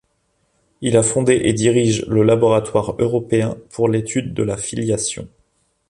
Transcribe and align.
Il 0.81 0.97
a 0.97 1.03
fondé 1.03 1.41
et 1.43 1.53
dirige 1.53 2.07
le 2.07 2.23
Laboratoire 2.23 2.95
européen 2.97 3.55
pour 3.69 3.87
l'étude 3.87 4.33
de 4.33 4.41
la 4.41 4.57
filiation. 4.57 5.27